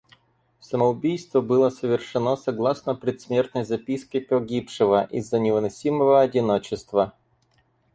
[0.59, 7.13] Самоубийство было совершено согласно предсмертной записке погибшего из-за невыносимого одиночества.